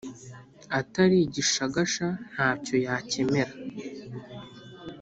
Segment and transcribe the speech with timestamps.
[0.79, 3.53] Atari igishagasha ntacyo yakemera